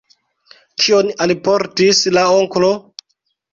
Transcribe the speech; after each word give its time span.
Kion 0.83 1.11
alportis 1.27 2.01
la 2.19 2.25
onklo? 2.41 2.75